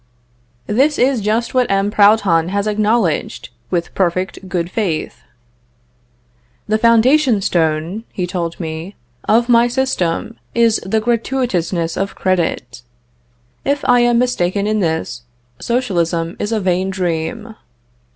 [0.65, 1.91] This is just what M.
[1.91, 5.21] Proudhon has acknowledged, with perfect good faith.
[6.67, 8.95] "The foundation stone," he told me,
[9.25, 12.81] "of my system is the gratuitousness of credit.
[13.63, 15.21] If I am mistaken in this,
[15.59, 17.53] Socialism is a vain dream."